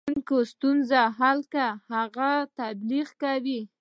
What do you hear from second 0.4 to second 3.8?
ستونزه حل کړه، هغه تبلیغ کوي.